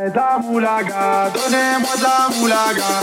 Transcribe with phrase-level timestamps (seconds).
[0.00, 3.02] Eh, la moulaga, donnez-moi de la moulaga.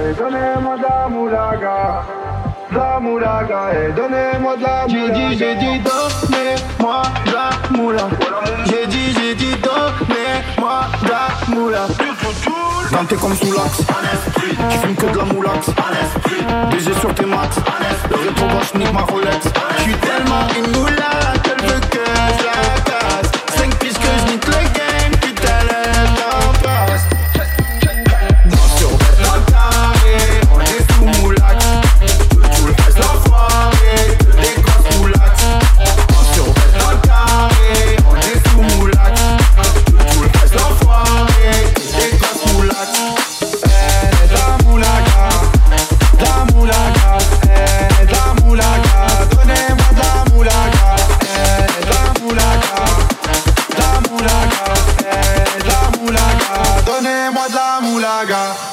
[0.00, 2.04] moulaga, donnez-moi de la moulaga.
[2.72, 8.08] La moulaga, eh, donnez-moi de la J'ai dit, j'ai dit, donnez-moi de la moula.
[8.66, 11.86] J'ai dit, j'ai dit, donnez-moi de la moula.
[12.92, 13.82] Ganté comme sous l'axe.
[14.70, 15.70] Tu fumes que de la moulax.
[16.70, 17.58] Baiser sur tes maths.
[18.10, 19.48] Le rétro gauche nique ma Rolex.
[19.78, 20.99] J'suis tellement une moula
[58.00, 58.69] Bulaga.